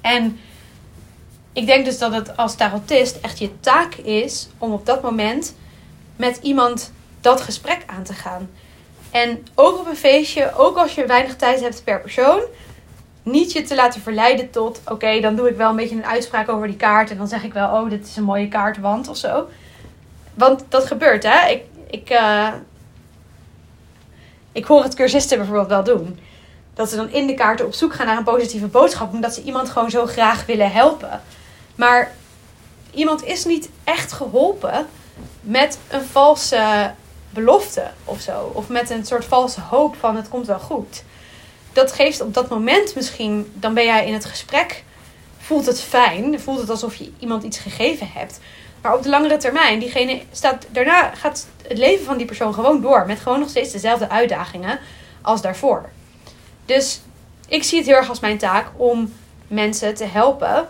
En 0.00 0.40
ik 1.52 1.66
denk 1.66 1.84
dus 1.84 1.98
dat 1.98 2.12
het 2.12 2.36
als 2.36 2.54
tarotist 2.54 3.18
echt 3.20 3.38
je 3.38 3.60
taak 3.60 3.94
is 3.94 4.48
om 4.58 4.72
op 4.72 4.86
dat 4.86 5.02
moment 5.02 5.54
met 6.16 6.38
iemand 6.42 6.92
dat 7.20 7.40
gesprek 7.40 7.82
aan 7.86 8.02
te 8.02 8.12
gaan. 8.12 8.50
En 9.10 9.46
ook 9.54 9.78
op 9.78 9.86
een 9.86 9.96
feestje, 9.96 10.54
ook 10.56 10.76
als 10.76 10.94
je 10.94 11.06
weinig 11.06 11.36
tijd 11.36 11.60
hebt 11.60 11.84
per 11.84 12.00
persoon, 12.00 12.40
niet 13.30 13.52
je 13.52 13.62
te 13.62 13.74
laten 13.74 14.00
verleiden 14.00 14.50
tot, 14.50 14.80
oké, 14.86 15.20
dan 15.20 15.36
doe 15.36 15.48
ik 15.48 15.56
wel 15.56 15.70
een 15.70 15.76
beetje 15.76 15.96
een 15.96 16.06
uitspraak 16.06 16.48
over 16.48 16.66
die 16.66 16.76
kaart. 16.76 17.10
En 17.10 17.16
dan 17.16 17.28
zeg 17.28 17.44
ik 17.44 17.52
wel, 17.52 17.68
oh, 17.68 17.90
dit 17.90 18.06
is 18.06 18.16
een 18.16 18.22
mooie 18.22 18.48
kaartwand 18.48 19.08
of 19.08 19.16
zo. 19.16 19.48
Want 20.34 20.64
dat 20.68 20.86
gebeurt, 20.86 21.22
hè. 21.22 21.48
Ik, 21.48 21.62
ik, 21.90 22.10
uh, 22.10 22.48
ik 24.52 24.64
hoor 24.64 24.82
het 24.82 24.94
cursisten 24.94 25.38
bijvoorbeeld 25.38 25.68
wel 25.68 25.84
doen. 25.84 26.18
Dat 26.74 26.90
ze 26.90 26.96
dan 26.96 27.10
in 27.10 27.26
de 27.26 27.34
kaarten 27.34 27.66
op 27.66 27.74
zoek 27.74 27.94
gaan 27.94 28.06
naar 28.06 28.16
een 28.16 28.24
positieve 28.24 28.66
boodschap. 28.66 29.12
Omdat 29.12 29.34
ze 29.34 29.42
iemand 29.42 29.70
gewoon 29.70 29.90
zo 29.90 30.06
graag 30.06 30.46
willen 30.46 30.72
helpen. 30.72 31.20
Maar 31.74 32.12
iemand 32.90 33.24
is 33.24 33.44
niet 33.44 33.70
echt 33.84 34.12
geholpen 34.12 34.86
met 35.40 35.78
een 35.88 36.04
valse 36.04 36.92
belofte 37.30 37.90
of 38.04 38.20
zo. 38.20 38.50
Of 38.54 38.68
met 38.68 38.90
een 38.90 39.06
soort 39.06 39.24
valse 39.24 39.60
hoop 39.60 39.96
van 39.96 40.16
het 40.16 40.28
komt 40.28 40.46
wel 40.46 40.58
goed. 40.58 41.04
Dat 41.72 41.92
geeft 41.92 42.20
op 42.20 42.34
dat 42.34 42.48
moment 42.48 42.94
misschien, 42.94 43.52
dan 43.54 43.74
ben 43.74 43.84
jij 43.84 44.06
in 44.06 44.12
het 44.12 44.24
gesprek, 44.24 44.84
voelt 45.38 45.66
het 45.66 45.80
fijn, 45.80 46.40
voelt 46.40 46.60
het 46.60 46.70
alsof 46.70 46.94
je 46.94 47.12
iemand 47.18 47.42
iets 47.42 47.58
gegeven 47.58 48.10
hebt. 48.14 48.40
Maar 48.82 48.94
op 48.94 49.02
de 49.02 49.08
langere 49.08 49.36
termijn, 49.36 49.78
diegene 49.78 50.22
staat, 50.32 50.66
daarna 50.70 51.10
gaat 51.14 51.46
het 51.62 51.78
leven 51.78 52.04
van 52.04 52.16
die 52.16 52.26
persoon 52.26 52.54
gewoon 52.54 52.80
door. 52.80 53.06
Met 53.06 53.20
gewoon 53.20 53.40
nog 53.40 53.48
steeds 53.48 53.72
dezelfde 53.72 54.08
uitdagingen 54.08 54.78
als 55.22 55.42
daarvoor. 55.42 55.88
Dus 56.64 57.00
ik 57.48 57.62
zie 57.62 57.78
het 57.78 57.86
heel 57.86 57.96
erg 57.96 58.08
als 58.08 58.20
mijn 58.20 58.38
taak 58.38 58.66
om 58.76 59.12
mensen 59.48 59.94
te 59.94 60.04
helpen. 60.04 60.68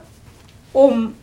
Om 0.72 1.14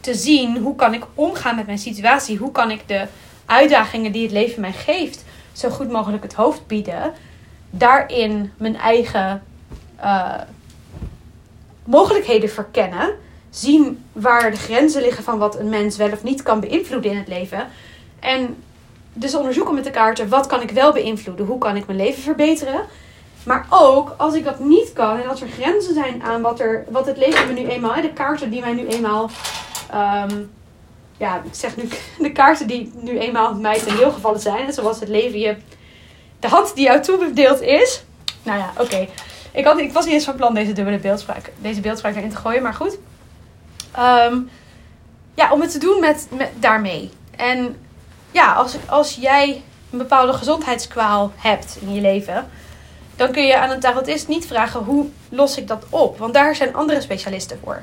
te 0.00 0.14
zien 0.14 0.56
hoe 0.56 0.76
kan 0.76 0.94
ik 0.94 1.04
omgaan 1.14 1.56
met 1.56 1.66
mijn 1.66 1.78
situatie. 1.78 2.36
Hoe 2.36 2.52
kan 2.52 2.70
ik 2.70 2.88
de 2.88 3.06
uitdagingen 3.46 4.12
die 4.12 4.22
het 4.22 4.32
leven 4.32 4.60
mij 4.60 4.72
geeft 4.72 5.24
zo 5.52 5.70
goed 5.70 5.90
mogelijk 5.90 6.22
het 6.22 6.34
hoofd 6.34 6.66
bieden. 6.66 7.12
Daarin 7.76 8.52
mijn 8.56 8.76
eigen 8.76 9.42
uh, 10.00 10.40
mogelijkheden 11.84 12.50
verkennen 12.50 13.14
zien 13.50 14.04
waar 14.12 14.50
de 14.50 14.56
grenzen 14.56 15.02
liggen 15.02 15.24
van 15.24 15.38
wat 15.38 15.58
een 15.58 15.68
mens 15.68 15.96
wel 15.96 16.12
of 16.12 16.22
niet 16.22 16.42
kan 16.42 16.60
beïnvloeden 16.60 17.10
in 17.10 17.16
het 17.16 17.28
leven. 17.28 17.68
En 18.20 18.56
dus 19.12 19.34
onderzoeken 19.34 19.74
met 19.74 19.84
de 19.84 19.90
kaarten, 19.90 20.28
wat 20.28 20.46
kan 20.46 20.62
ik 20.62 20.70
wel 20.70 20.92
beïnvloeden? 20.92 21.46
Hoe 21.46 21.58
kan 21.58 21.76
ik 21.76 21.86
mijn 21.86 21.98
leven 21.98 22.22
verbeteren? 22.22 22.80
Maar 23.44 23.66
ook 23.70 24.14
als 24.16 24.34
ik 24.34 24.44
dat 24.44 24.58
niet 24.58 24.92
kan 24.92 25.20
en 25.20 25.28
als 25.28 25.40
er 25.40 25.48
grenzen 25.48 25.94
zijn 25.94 26.22
aan 26.22 26.42
wat, 26.42 26.60
er, 26.60 26.84
wat 26.88 27.06
het 27.06 27.16
leven 27.16 27.46
me 27.46 27.52
nu 27.52 27.68
eenmaal, 27.68 28.02
de 28.02 28.12
kaarten 28.12 28.50
die 28.50 28.60
mij 28.60 28.72
nu 28.72 28.86
eenmaal, 28.86 29.30
um, 30.30 30.50
ja, 31.16 31.42
ik 31.44 31.54
zeg 31.54 31.76
nu 31.76 31.88
de 32.26 32.32
kaarten 32.32 32.66
die 32.66 32.92
nu 33.00 33.18
eenmaal 33.18 33.54
mij 33.54 33.78
ten 33.78 33.96
deel 33.96 34.10
gevallen 34.10 34.40
zijn, 34.40 34.72
zoals 34.72 35.00
het 35.00 35.08
leven 35.08 35.38
je, 35.38 35.56
de 36.44 36.50
hand 36.50 36.74
die 36.74 36.84
jou 36.84 37.00
toebedeeld 37.00 37.60
is. 37.60 38.02
Nou 38.42 38.58
ja, 38.58 38.72
oké. 38.78 39.08
Ik, 39.52 39.66
ik 39.66 39.92
was 39.92 40.04
niet 40.04 40.14
eens 40.14 40.24
van 40.24 40.36
plan 40.36 40.54
deze 40.54 40.72
dubbele 40.72 40.98
beeldspraak, 40.98 41.52
deze 41.58 41.80
beeldspraak 41.80 42.16
erin 42.16 42.30
te 42.30 42.36
gooien, 42.36 42.62
maar 42.62 42.74
goed. 42.74 42.98
Ehm, 43.92 44.38
ja, 45.34 45.52
om 45.52 45.60
het 45.60 45.70
te 45.70 45.78
doen 45.78 46.00
met, 46.00 46.26
met 46.30 46.50
daarmee. 46.56 47.10
En 47.36 47.76
ja, 48.30 48.52
als, 48.52 48.76
als 48.88 49.14
jij 49.20 49.62
een 49.90 49.98
bepaalde 49.98 50.32
gezondheidskwaal 50.32 51.32
hebt 51.36 51.78
in 51.80 51.94
je 51.94 52.00
leven, 52.00 52.48
dan 53.16 53.32
kun 53.32 53.46
je 53.46 53.58
aan 53.58 53.70
een 53.70 53.80
tarotist 53.80 54.28
niet 54.28 54.46
vragen 54.46 54.80
hoe 54.80 55.06
los 55.28 55.56
ik 55.56 55.68
dat 55.68 55.84
op. 55.90 56.18
Want 56.18 56.34
daar 56.34 56.56
zijn 56.56 56.74
andere 56.74 57.00
specialisten 57.00 57.58
voor. 57.64 57.82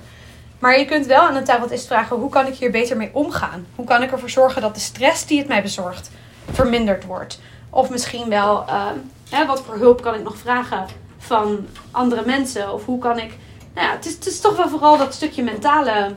Maar 0.59 0.79
je 0.79 0.85
kunt 0.85 1.05
wel 1.05 1.21
aan 1.21 1.35
een 1.35 1.43
tarotist 1.43 1.87
vragen 1.87 2.17
hoe 2.17 2.29
kan 2.29 2.47
ik 2.47 2.55
hier 2.55 2.71
beter 2.71 2.97
mee 2.97 3.09
omgaan? 3.13 3.65
Hoe 3.75 3.85
kan 3.85 4.03
ik 4.03 4.11
ervoor 4.11 4.29
zorgen 4.29 4.61
dat 4.61 4.73
de 4.73 4.81
stress 4.81 5.25
die 5.25 5.39
het 5.39 5.47
mij 5.47 5.61
bezorgt 5.61 6.11
verminderd 6.51 7.05
wordt? 7.05 7.39
Of 7.73 7.89
misschien 7.89 8.29
wel, 8.29 8.65
ehm, 8.67 8.95
hè, 9.29 9.45
wat 9.45 9.61
voor 9.61 9.75
hulp 9.75 10.01
kan 10.01 10.13
ik 10.13 10.23
nog 10.23 10.37
vragen 10.37 10.85
van 11.17 11.67
andere 11.91 12.25
mensen? 12.25 12.73
Of 12.73 12.85
hoe 12.85 12.99
kan 12.99 13.19
ik 13.19 13.37
nou 13.73 13.87
ja, 13.87 13.93
het 13.93 14.05
is, 14.05 14.13
het 14.13 14.25
is 14.25 14.39
toch 14.39 14.55
wel 14.55 14.69
vooral 14.69 14.97
dat 14.97 15.13
stukje 15.13 15.43
mentale 15.43 16.15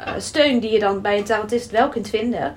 uh, 0.00 0.06
steun 0.18 0.60
die 0.60 0.72
je 0.72 0.78
dan 0.78 1.00
bij 1.00 1.18
een 1.18 1.24
tarotist 1.24 1.70
wel 1.70 1.88
kunt 1.88 2.08
vinden. 2.08 2.56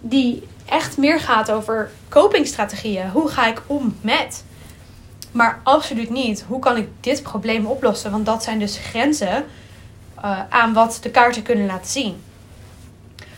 Die 0.00 0.46
echt 0.66 0.96
meer 0.96 1.20
gaat 1.20 1.50
over 1.50 1.90
copingstrategieën. 2.08 3.10
Hoe 3.10 3.28
ga 3.28 3.46
ik 3.46 3.62
om 3.66 3.96
met? 4.00 4.44
Maar 5.32 5.60
absoluut 5.62 6.10
niet. 6.10 6.44
Hoe 6.48 6.58
kan 6.58 6.76
ik 6.76 6.88
dit 7.00 7.22
probleem 7.22 7.66
oplossen? 7.66 8.10
Want 8.10 8.26
dat 8.26 8.42
zijn 8.42 8.58
dus 8.58 8.78
grenzen 8.78 9.44
uh, 10.24 10.40
aan 10.48 10.72
wat 10.72 10.98
de 11.02 11.10
kaarten 11.10 11.42
kunnen 11.42 11.66
laten 11.66 11.90
zien. 11.90 12.22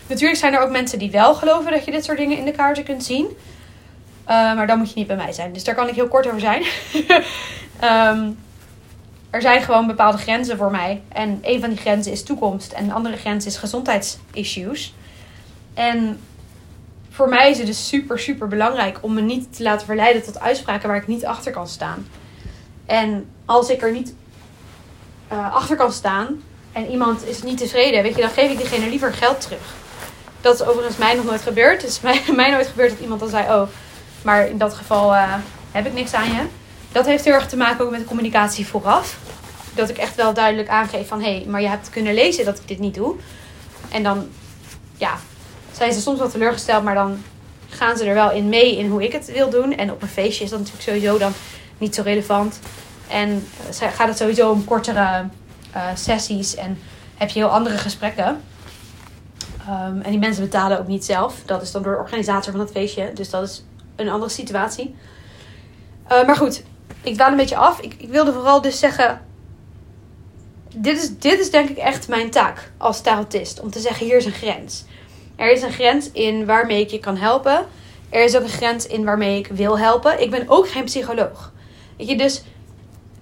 Natuurlijk 0.07 0.39
zijn 0.39 0.55
er 0.55 0.61
ook 0.61 0.71
mensen 0.71 0.99
die 0.99 1.11
wel 1.11 1.35
geloven 1.35 1.73
dat 1.73 1.85
je 1.85 1.91
dit 1.91 2.05
soort 2.05 2.19
dingen 2.19 2.39
in 2.39 2.45
de 2.45 2.53
kaarten 2.53 2.85
kunt 2.85 3.05
zien. 3.05 3.27
Uh, 4.29 4.35
maar 4.35 4.67
dan 4.67 4.79
moet 4.79 4.89
je 4.89 4.99
niet 4.99 5.07
bij 5.07 5.17
mij 5.17 5.33
zijn. 5.33 5.53
Dus 5.53 5.65
daar 5.65 5.75
kan 5.75 5.89
ik 5.89 5.95
heel 5.95 6.09
kort 6.09 6.27
over 6.27 6.41
zijn. 6.41 6.63
um, 8.17 8.39
er 9.31 9.43
zijn 9.43 9.63
gewoon 9.63 9.87
bepaalde 9.87 10.19
grenzen 10.19 10.57
voor 10.57 10.71
mij. 10.71 11.03
En 11.09 11.39
een 11.43 11.61
van 11.61 11.69
die 11.69 11.79
grenzen 11.79 12.13
is 12.13 12.23
toekomst. 12.23 12.73
En 12.73 12.85
een 12.85 12.93
andere 12.93 13.17
grens 13.17 13.47
is 13.47 13.57
gezondheidsissues. 13.57 14.95
En 15.75 16.21
voor 17.11 17.29
mij 17.29 17.51
is 17.51 17.59
het 17.59 17.67
dus 17.67 17.89
super, 17.89 18.19
super 18.19 18.49
belangrijk 18.49 18.99
om 19.01 19.15
me 19.15 19.21
niet 19.21 19.57
te 19.57 19.63
laten 19.63 19.87
verleiden 19.87 20.23
tot 20.23 20.41
uitspraken 20.41 20.89
waar 20.89 20.97
ik 20.97 21.07
niet 21.07 21.27
achter 21.27 21.53
kan 21.53 21.69
staan. 21.69 22.07
En 22.87 23.31
als 23.45 23.71
ik 23.71 23.83
er 23.83 23.93
niet 23.93 24.15
uh, 25.33 25.55
achter 25.55 25.77
kan 25.77 25.93
staan 25.93 26.43
en 26.73 26.87
iemand 26.91 27.27
is 27.27 27.43
niet 27.43 27.59
tevreden, 27.59 28.03
weet 28.03 28.15
je, 28.15 28.21
dan 28.21 28.31
geef 28.31 28.51
ik 28.51 28.59
diegene 28.59 28.89
liever 28.89 29.13
geld 29.13 29.41
terug. 29.41 29.75
Dat 30.41 30.55
is 30.55 30.67
overigens 30.67 30.97
mij 30.97 31.15
nog 31.15 31.25
nooit 31.25 31.43
gebeurd. 31.43 31.83
Het 31.83 31.91
is 31.91 32.01
mij, 32.09 32.23
mij 32.35 32.51
nooit 32.51 32.67
gebeurd 32.67 32.91
dat 32.91 33.01
iemand 33.01 33.21
dan 33.21 33.29
zei: 33.29 33.55
Oh, 33.55 33.69
maar 34.23 34.49
in 34.49 34.59
dat 34.59 34.75
geval 34.75 35.15
uh, 35.15 35.35
heb 35.73 35.87
ik 35.87 35.93
niks 35.93 36.13
aan 36.13 36.29
je 36.29 36.47
dat 36.93 37.07
heeft 37.07 37.25
heel 37.25 37.35
erg 37.35 37.49
te 37.49 37.57
maken 37.57 37.85
ook 37.85 37.91
met 37.91 38.01
de 38.01 38.07
communicatie 38.07 38.67
vooraf. 38.67 39.19
Dat 39.75 39.89
ik 39.89 39.99
echt 39.99 40.15
wel 40.15 40.35
duidelijk 40.35 40.69
aangeef 40.69 41.09
van... 41.09 41.23
hé, 41.23 41.37
hey, 41.37 41.45
maar 41.49 41.61
je 41.61 41.69
hebt 41.69 41.91
kunnen 41.91 42.15
lezen 42.15 42.45
dat 42.45 42.59
ik 42.59 42.69
dit 42.69 42.79
niet 42.79 42.95
doe. 42.95 43.17
En 43.89 44.03
dan, 44.03 44.29
ja, 44.97 45.19
zijn 45.73 45.93
ze 45.93 46.01
soms 46.01 46.19
wel 46.19 46.31
teleurgesteld... 46.31 46.85
maar 46.85 46.95
dan 46.95 47.23
gaan 47.69 47.97
ze 47.97 48.05
er 48.05 48.15
wel 48.15 48.31
in 48.31 48.49
mee 48.49 48.79
in 48.79 48.91
hoe 48.91 49.05
ik 49.05 49.13
het 49.13 49.33
wil 49.33 49.51
doen. 49.51 49.77
En 49.77 49.93
op 49.93 50.03
een 50.03 50.09
feestje 50.09 50.45
is 50.45 50.51
dat 50.51 50.59
natuurlijk 50.59 50.89
sowieso 50.89 51.19
dan 51.19 51.33
niet 51.79 51.95
zo 51.95 52.03
relevant. 52.03 52.59
En 53.09 53.47
eh, 53.81 53.89
gaat 53.89 54.09
het 54.09 54.17
sowieso 54.17 54.51
om 54.51 54.65
kortere 54.65 55.27
uh, 55.77 55.87
sessies 55.95 56.55
en 56.55 56.79
heb 57.17 57.29
je 57.29 57.39
heel 57.39 57.49
andere 57.49 57.79
gesprekken. 57.79 58.43
Um, 59.69 60.01
en 60.01 60.11
die 60.11 60.19
mensen 60.19 60.43
betalen 60.43 60.79
ook 60.79 60.87
niet 60.87 61.05
zelf. 61.05 61.43
Dat 61.45 61.63
is 61.63 61.73
dan 61.73 61.83
door 61.83 61.93
de 61.93 61.99
organisator 61.99 62.53
van 62.53 62.61
het 62.61 62.71
feestje. 62.71 63.13
Dus 63.15 63.31
dat 63.31 63.43
is 63.43 63.65
een 63.99 64.09
andere 64.09 64.31
situatie. 64.31 64.95
Uh, 66.13 66.27
maar 66.27 66.37
goed, 66.37 66.63
ik 67.03 67.15
dwaal 67.15 67.31
een 67.31 67.37
beetje 67.37 67.57
af. 67.57 67.81
Ik, 67.81 67.95
ik 67.99 68.09
wilde 68.09 68.33
vooral 68.33 68.61
dus 68.61 68.79
zeggen. 68.79 69.27
Dit 70.75 70.99
is, 70.99 71.19
dit 71.19 71.41
is 71.41 71.51
denk 71.51 71.69
ik 71.69 71.77
echt 71.77 72.09
mijn 72.09 72.31
taak 72.31 72.73
als 72.77 73.01
tarotist. 73.01 73.61
Om 73.61 73.71
te 73.71 73.81
zeggen, 73.81 74.07
hier 74.07 74.17
is 74.17 74.25
een 74.25 74.33
grens. 74.33 74.85
Er 75.37 75.53
is 75.53 75.63
een 75.63 75.73
grens 75.73 76.11
in 76.11 76.47
waarmee 76.47 76.81
ik 76.81 76.91
je 76.91 76.99
kan 76.99 77.17
helpen. 77.17 77.67
Er 78.09 78.25
is 78.25 78.37
ook 78.37 78.43
een 78.43 78.49
grens 78.49 78.87
in 78.87 79.05
waarmee 79.05 79.39
ik 79.39 79.47
wil 79.47 79.79
helpen. 79.79 80.21
Ik 80.21 80.31
ben 80.31 80.49
ook 80.49 80.69
geen 80.69 80.85
psycholoog. 80.85 81.53
Weet 81.97 82.09
je, 82.09 82.17
dus 82.17 82.43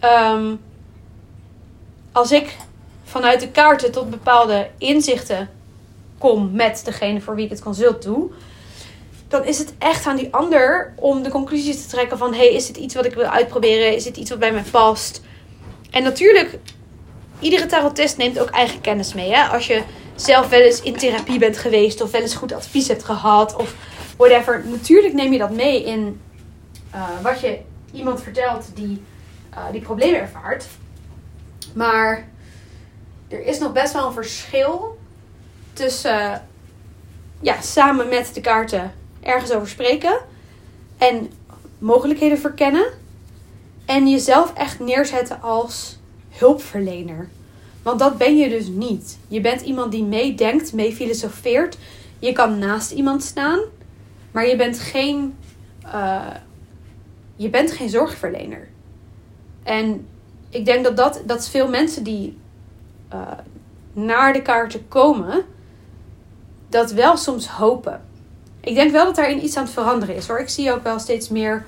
um, 0.04 0.60
als 2.12 2.32
ik 2.32 2.56
vanuit 3.04 3.40
de 3.40 3.48
kaarten 3.48 3.92
tot 3.92 4.10
bepaalde 4.10 4.68
inzichten 4.78 5.50
kom 6.18 6.52
met 6.52 6.82
degene 6.84 7.20
voor 7.20 7.34
wie 7.34 7.44
ik 7.44 7.50
het 7.50 7.62
consult 7.62 8.02
doe, 8.02 8.30
dan 9.28 9.44
is 9.44 9.58
het 9.58 9.74
echt 9.78 10.06
aan 10.06 10.16
die 10.16 10.34
ander 10.34 10.92
om 10.96 11.22
de 11.22 11.30
conclusies 11.30 11.82
te 11.82 11.88
trekken 11.88 12.18
van... 12.18 12.34
hey, 12.34 12.54
is 12.54 12.66
dit 12.66 12.76
iets 12.76 12.94
wat 12.94 13.04
ik 13.04 13.14
wil 13.14 13.24
uitproberen? 13.24 13.94
Is 13.94 14.04
dit 14.04 14.16
iets 14.16 14.30
wat 14.30 14.38
bij 14.38 14.52
mij 14.52 14.64
past? 14.70 15.22
En 15.90 16.02
natuurlijk, 16.02 16.58
iedere 17.38 17.66
tarotist 17.66 18.16
neemt 18.16 18.38
ook 18.38 18.50
eigen 18.50 18.80
kennis 18.80 19.14
mee. 19.14 19.34
Hè? 19.34 19.42
Als 19.42 19.66
je 19.66 19.82
zelf 20.14 20.48
wel 20.48 20.60
eens 20.60 20.82
in 20.82 20.96
therapie 20.96 21.38
bent 21.38 21.58
geweest... 21.58 22.00
of 22.00 22.10
wel 22.10 22.20
eens 22.20 22.34
goed 22.34 22.52
advies 22.52 22.88
hebt 22.88 23.04
gehad 23.04 23.56
of 23.56 23.74
whatever. 24.16 24.64
Natuurlijk 24.66 25.14
neem 25.14 25.32
je 25.32 25.38
dat 25.38 25.50
mee 25.50 25.84
in 25.84 26.20
uh, 26.94 27.08
wat 27.22 27.40
je 27.40 27.58
iemand 27.92 28.22
vertelt 28.22 28.66
die 28.74 29.02
uh, 29.54 29.64
die 29.72 29.80
problemen 29.80 30.20
ervaart. 30.20 30.66
Maar 31.74 32.28
er 33.28 33.44
is 33.44 33.58
nog 33.58 33.72
best 33.72 33.92
wel 33.92 34.06
een 34.06 34.12
verschil 34.12 34.98
tussen... 35.72 36.48
Ja, 37.40 37.60
samen 37.60 38.08
met 38.08 38.34
de 38.34 38.40
kaarten 38.40 38.92
ergens 39.26 39.52
over 39.52 39.68
spreken 39.68 40.18
en 40.98 41.30
mogelijkheden 41.78 42.38
verkennen 42.38 42.86
en 43.84 44.08
jezelf 44.08 44.52
echt 44.54 44.80
neerzetten 44.80 45.42
als 45.42 45.98
hulpverlener. 46.30 47.28
Want 47.82 47.98
dat 47.98 48.18
ben 48.18 48.36
je 48.36 48.48
dus 48.48 48.66
niet. 48.66 49.18
Je 49.28 49.40
bent 49.40 49.60
iemand 49.60 49.92
die 49.92 50.04
meedenkt, 50.04 50.72
mee 50.72 50.92
filosofeert. 50.92 51.78
Je 52.18 52.32
kan 52.32 52.58
naast 52.58 52.90
iemand 52.90 53.22
staan, 53.22 53.60
maar 54.30 54.46
je 54.46 54.56
bent 54.56 54.78
geen, 54.78 55.36
uh, 55.84 56.34
je 57.36 57.50
bent 57.50 57.72
geen 57.72 57.88
zorgverlener. 57.88 58.68
En 59.62 60.06
ik 60.50 60.64
denk 60.64 60.84
dat, 60.84 60.96
dat, 60.96 61.22
dat 61.26 61.48
veel 61.48 61.68
mensen 61.68 62.04
die 62.04 62.38
uh, 63.12 63.32
naar 63.92 64.32
de 64.32 64.42
kaarten 64.42 64.88
komen, 64.88 65.44
dat 66.68 66.92
wel 66.92 67.16
soms 67.16 67.48
hopen 67.48 68.00
ik 68.66 68.74
denk 68.74 68.92
wel 68.92 69.04
dat 69.04 69.16
daarin 69.16 69.44
iets 69.44 69.56
aan 69.56 69.64
het 69.64 69.72
veranderen 69.72 70.14
is 70.14 70.28
hoor. 70.28 70.38
Ik 70.38 70.48
zie 70.48 70.72
ook 70.72 70.82
wel 70.82 70.98
steeds 70.98 71.28
meer 71.28 71.64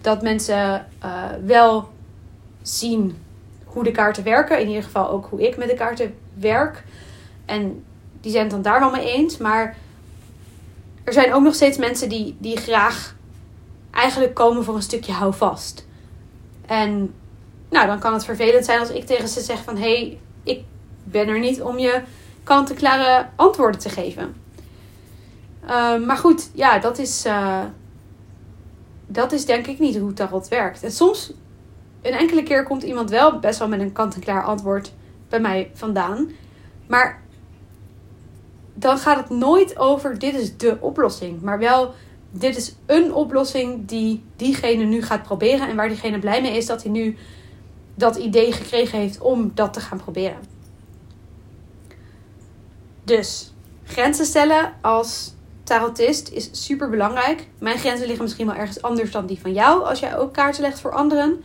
dat 0.00 0.22
mensen 0.22 0.86
uh, 1.04 1.24
wel 1.44 1.88
zien 2.62 3.18
hoe 3.64 3.84
de 3.84 3.90
kaarten 3.90 4.24
werken. 4.24 4.60
In 4.60 4.68
ieder 4.68 4.82
geval 4.82 5.08
ook 5.08 5.26
hoe 5.30 5.42
ik 5.48 5.56
met 5.56 5.68
de 5.68 5.74
kaarten 5.74 6.14
werk. 6.34 6.84
En 7.44 7.84
die 8.20 8.30
zijn 8.30 8.42
het 8.42 8.52
dan 8.52 8.62
daar 8.62 8.80
wel 8.80 8.90
mee 8.90 9.12
eens. 9.12 9.36
Maar 9.36 9.76
er 11.04 11.12
zijn 11.12 11.34
ook 11.34 11.42
nog 11.42 11.54
steeds 11.54 11.78
mensen 11.78 12.08
die, 12.08 12.36
die 12.38 12.56
graag 12.56 13.14
eigenlijk 13.90 14.34
komen 14.34 14.64
voor 14.64 14.74
een 14.74 14.82
stukje 14.82 15.12
houvast. 15.12 15.86
En 16.66 17.14
nou, 17.70 17.86
dan 17.86 17.98
kan 17.98 18.12
het 18.12 18.24
vervelend 18.24 18.64
zijn 18.64 18.78
als 18.78 18.90
ik 18.90 19.06
tegen 19.06 19.28
ze 19.28 19.40
zeg 19.40 19.62
van... 19.62 19.76
hé, 19.76 19.82
hey, 19.82 20.18
ik 20.42 20.60
ben 21.04 21.28
er 21.28 21.38
niet 21.38 21.62
om 21.62 21.78
je 21.78 22.02
kant-en-klare 22.42 23.26
antwoorden 23.36 23.80
te 23.80 23.88
geven. 23.88 24.41
Uh, 25.64 26.04
maar 26.04 26.16
goed, 26.16 26.50
ja, 26.54 26.78
dat 26.78 26.98
is, 26.98 27.26
uh, 27.26 27.64
dat 29.06 29.32
is 29.32 29.44
denk 29.44 29.66
ik 29.66 29.78
niet 29.78 29.96
hoe 29.96 30.12
tarot 30.12 30.48
werkt. 30.48 30.82
En 30.82 30.92
soms, 30.92 31.32
een 32.02 32.12
enkele 32.12 32.42
keer 32.42 32.64
komt 32.64 32.82
iemand 32.82 33.10
wel 33.10 33.38
best 33.38 33.58
wel 33.58 33.68
met 33.68 33.80
een 33.80 33.92
kant-en-klaar 33.92 34.44
antwoord 34.44 34.92
bij 35.28 35.40
mij 35.40 35.70
vandaan. 35.74 36.30
Maar 36.86 37.22
dan 38.74 38.98
gaat 38.98 39.16
het 39.16 39.38
nooit 39.38 39.78
over 39.78 40.18
dit 40.18 40.34
is 40.34 40.56
de 40.56 40.76
oplossing. 40.80 41.42
Maar 41.42 41.58
wel 41.58 41.94
dit 42.30 42.56
is 42.56 42.74
een 42.86 43.14
oplossing 43.14 43.86
die 43.86 44.24
diegene 44.36 44.84
nu 44.84 45.02
gaat 45.02 45.22
proberen. 45.22 45.68
En 45.68 45.76
waar 45.76 45.88
diegene 45.88 46.18
blij 46.18 46.42
mee 46.42 46.56
is 46.56 46.66
dat 46.66 46.82
hij 46.82 46.92
nu 46.92 47.16
dat 47.94 48.16
idee 48.16 48.52
gekregen 48.52 48.98
heeft 48.98 49.20
om 49.20 49.50
dat 49.54 49.72
te 49.72 49.80
gaan 49.80 49.98
proberen. 49.98 50.38
Dus 53.04 53.52
grenzen 53.84 54.26
stellen 54.26 54.72
als 54.80 55.34
tarotist 55.64 56.28
is 56.28 56.48
super 56.52 56.90
belangrijk. 56.90 57.46
Mijn 57.58 57.78
grenzen 57.78 58.06
liggen 58.06 58.24
misschien 58.24 58.46
wel 58.46 58.54
ergens 58.54 58.82
anders 58.82 59.10
dan 59.10 59.26
die 59.26 59.40
van 59.40 59.52
jou 59.52 59.84
als 59.84 60.00
jij 60.00 60.16
ook 60.18 60.32
kaarten 60.32 60.62
legt 60.62 60.80
voor 60.80 60.92
anderen. 60.92 61.42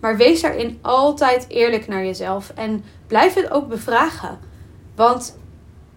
Maar 0.00 0.16
wees 0.16 0.40
daarin 0.40 0.78
altijd 0.82 1.44
eerlijk 1.48 1.88
naar 1.88 2.04
jezelf 2.04 2.52
en 2.54 2.84
blijf 3.06 3.34
het 3.34 3.50
ook 3.50 3.68
bevragen. 3.68 4.38
Want 4.94 5.38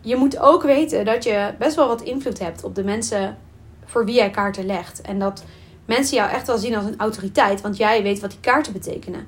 je 0.02 0.16
moet 0.16 0.40
ook 0.40 0.64
weten 0.64 1.06
dat 1.06 1.24
je 1.24 1.54
best 1.60 1.76
wel 1.76 1.88
wat 1.88 2.02
invloed 2.02 2.40
hebt 2.40 2.64
op 2.64 2.76
de 2.76 2.84
mensen 2.84 3.38
voor 3.86 4.06
wie 4.06 4.16
jij 4.16 4.30
kaarten 4.30 4.66
legt. 4.66 5.02
En 5.02 5.20
dat 5.20 5.44
mensen 5.86 6.16
jou 6.16 6.30
echt 6.30 6.48
wel 6.48 6.58
zien 6.58 6.76
als 6.76 6.86
een 6.86 7.00
autoriteit, 7.00 7.62
want 7.62 7.78
jij 7.78 8.04
weet 8.04 8.20
wat 8.20 8.30
die 8.30 8.40
kaarten 8.40 8.74
betekenen. 8.74 9.28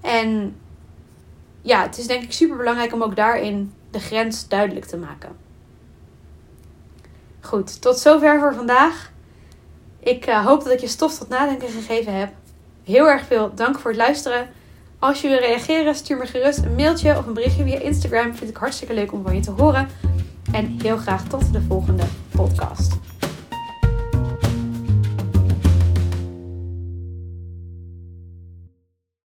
En 0.00 0.56
ja, 1.62 1.82
het 1.82 1.98
is 1.98 2.06
denk 2.06 2.22
ik 2.22 2.32
super 2.32 2.56
belangrijk 2.56 2.92
om 2.92 3.02
ook 3.02 3.16
daarin 3.16 3.72
de 3.90 4.00
grens 4.00 4.48
duidelijk 4.48 4.86
te 4.86 4.96
maken. 4.96 5.47
Goed, 7.40 7.82
tot 7.82 7.98
zover 7.98 8.38
voor 8.40 8.54
vandaag. 8.54 9.10
Ik 10.00 10.26
uh, 10.26 10.46
hoop 10.46 10.64
dat 10.64 10.72
ik 10.72 10.80
je 10.80 10.88
stof 10.88 11.18
tot 11.18 11.28
nadenken 11.28 11.68
gegeven 11.68 12.18
heb. 12.18 12.32
Heel 12.84 13.08
erg 13.08 13.26
veel 13.26 13.54
dank 13.54 13.78
voor 13.78 13.90
het 13.90 14.00
luisteren. 14.00 14.48
Als 14.98 15.20
je 15.20 15.28
wil 15.28 15.38
reageren, 15.38 15.94
stuur 15.94 16.16
me 16.16 16.26
gerust 16.26 16.58
een 16.58 16.74
mailtje 16.74 17.18
of 17.18 17.26
een 17.26 17.34
berichtje 17.34 17.64
via 17.64 17.78
Instagram. 17.78 18.34
Vind 18.34 18.50
ik 18.50 18.56
hartstikke 18.56 18.94
leuk 18.94 19.12
om 19.12 19.22
van 19.22 19.34
je 19.34 19.40
te 19.40 19.50
horen. 19.50 19.88
En 20.52 20.78
heel 20.82 20.96
graag 20.96 21.24
tot 21.24 21.52
de 21.52 21.60
volgende 21.60 22.04
podcast. 22.30 22.92